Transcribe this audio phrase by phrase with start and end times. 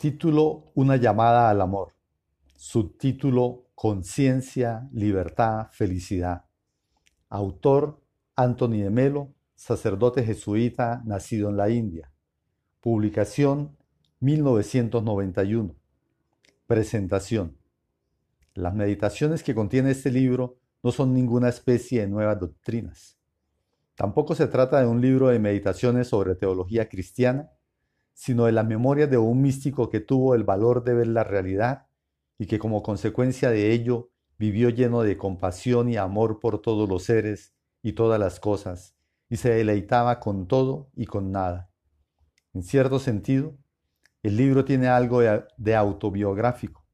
[0.00, 1.92] Título Una llamada al amor.
[2.56, 6.46] Subtítulo Conciencia, libertad, felicidad.
[7.28, 8.00] Autor
[8.34, 12.10] Anthony de Melo, sacerdote jesuita nacido en la India.
[12.80, 13.76] Publicación
[14.20, 15.76] 1991.
[16.66, 17.58] Presentación.
[18.54, 23.18] Las meditaciones que contiene este libro no son ninguna especie de nuevas doctrinas.
[23.96, 27.50] Tampoco se trata de un libro de meditaciones sobre teología cristiana,
[28.20, 31.86] sino de las memorias de un místico que tuvo el valor de ver la realidad
[32.36, 37.04] y que como consecuencia de ello vivió lleno de compasión y amor por todos los
[37.04, 38.94] seres y todas las cosas,
[39.30, 41.70] y se deleitaba con todo y con nada.
[42.52, 43.56] En cierto sentido,
[44.22, 45.22] el libro tiene algo
[45.56, 46.84] de, autobiográfico,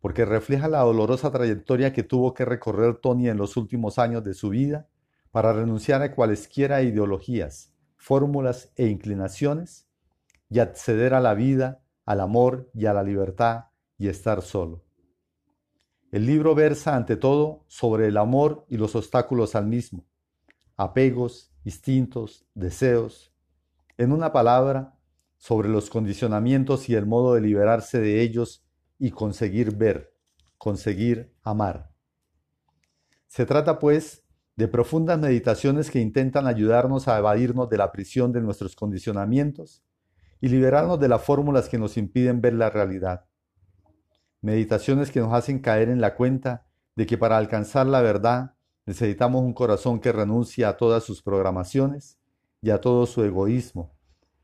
[0.00, 4.34] porque refleja la dolorosa trayectoria que tuvo que recorrer Tony en los últimos años de
[4.34, 4.88] su vida
[5.32, 9.89] para renunciar a cualesquiera ideologías, fórmulas e inclinaciones
[10.50, 14.84] y acceder a la vida, al amor y a la libertad y estar solo.
[16.10, 20.04] El libro versa ante todo sobre el amor y los obstáculos al mismo,
[20.76, 23.32] apegos, instintos, deseos,
[23.96, 24.96] en una palabra,
[25.36, 28.62] sobre los condicionamientos y el modo de liberarse de ellos
[28.98, 30.14] y conseguir ver,
[30.58, 31.90] conseguir amar.
[33.26, 34.24] Se trata, pues,
[34.56, 39.82] de profundas meditaciones que intentan ayudarnos a evadirnos de la prisión de nuestros condicionamientos
[40.40, 43.26] y liberarnos de las fórmulas que nos impiden ver la realidad.
[44.40, 46.66] Meditaciones que nos hacen caer en la cuenta
[46.96, 48.54] de que para alcanzar la verdad
[48.86, 52.18] necesitamos un corazón que renuncie a todas sus programaciones
[52.62, 53.94] y a todo su egoísmo.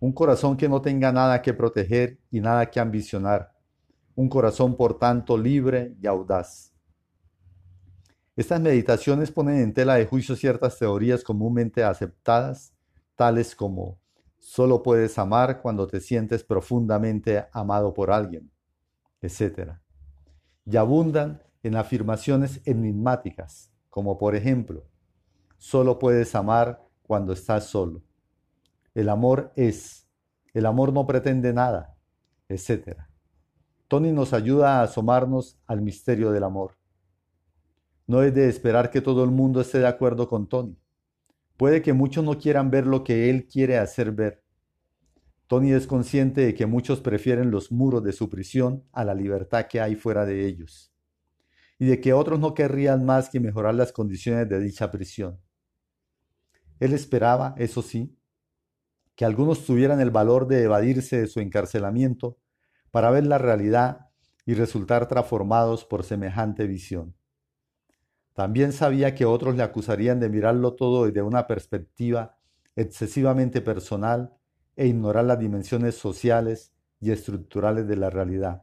[0.00, 3.52] Un corazón que no tenga nada que proteger y nada que ambicionar.
[4.14, 6.72] Un corazón, por tanto, libre y audaz.
[8.36, 12.72] Estas meditaciones ponen en tela de juicio ciertas teorías comúnmente aceptadas,
[13.16, 13.98] tales como
[14.38, 18.50] solo puedes amar cuando te sientes profundamente amado por alguien
[19.20, 19.72] etc.
[20.64, 24.84] Y abundan en afirmaciones enigmáticas, como por ejemplo,
[25.56, 28.02] solo puedes amar cuando estás solo.
[28.94, 30.06] El amor es,
[30.54, 31.96] el amor no pretende nada,
[32.48, 32.98] etc.
[33.88, 36.76] Tony nos ayuda a asomarnos al misterio del amor.
[38.06, 40.76] No es de esperar que todo el mundo esté de acuerdo con Tony.
[41.58, 44.42] Puede que muchos no quieran ver lo que él quiere hacer ver,
[45.48, 49.66] Tony es consciente de que muchos prefieren los muros de su prisión a la libertad
[49.66, 50.92] que hay fuera de ellos,
[51.78, 55.40] y de que otros no querrían más que mejorar las condiciones de dicha prisión.
[56.80, 58.14] Él esperaba, eso sí,
[59.16, 62.36] que algunos tuvieran el valor de evadirse de su encarcelamiento
[62.90, 64.10] para ver la realidad
[64.44, 67.17] y resultar transformados por semejante visión.
[68.38, 72.38] También sabía que otros le acusarían de mirarlo todo desde una perspectiva
[72.76, 74.32] excesivamente personal
[74.76, 78.62] e ignorar las dimensiones sociales y estructurales de la realidad.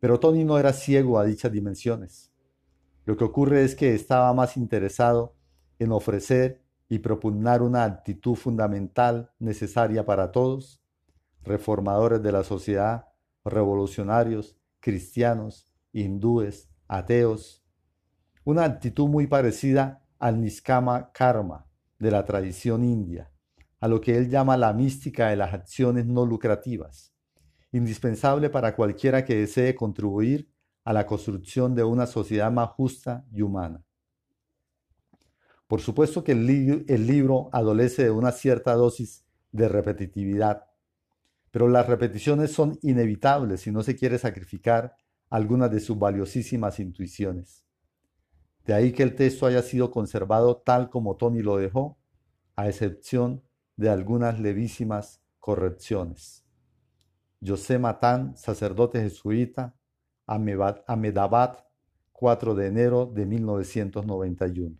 [0.00, 2.30] Pero Tony no era ciego a dichas dimensiones.
[3.06, 5.34] Lo que ocurre es que estaba más interesado
[5.78, 6.60] en ofrecer
[6.90, 10.82] y propugnar una actitud fundamental necesaria para todos,
[11.42, 13.06] reformadores de la sociedad,
[13.46, 17.59] revolucionarios, cristianos, hindúes, ateos,
[18.44, 21.66] una actitud muy parecida al Niskama Karma
[21.98, 23.30] de la tradición india,
[23.80, 27.12] a lo que él llama la mística de las acciones no lucrativas,
[27.72, 30.50] indispensable para cualquiera que desee contribuir
[30.84, 33.84] a la construcción de una sociedad más justa y humana.
[35.66, 40.64] Por supuesto que el, el libro adolece de una cierta dosis de repetitividad,
[41.50, 44.96] pero las repeticiones son inevitables si no se quiere sacrificar
[45.28, 47.64] algunas de sus valiosísimas intuiciones.
[48.66, 51.98] De ahí que el texto haya sido conservado tal como Tony lo dejó,
[52.56, 53.42] a excepción
[53.76, 56.44] de algunas levísimas correcciones.
[57.44, 59.74] José Matán, sacerdote jesuita,
[60.26, 61.64] Amedabad,
[62.12, 64.76] 4 de enero de 1991.